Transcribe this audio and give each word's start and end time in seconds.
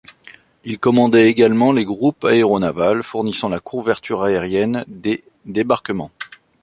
Il 0.63 0.79
commandait 0.79 1.27
également 1.29 1.71
les 1.71 1.85
groupes 1.85 2.25
aéronavals 2.25 3.03
fournissant 3.03 3.49
la 3.49 3.59
couverture 3.59 4.23
aérienne 4.23 4.83
des 4.87 5.23
débarquements. 5.45 6.09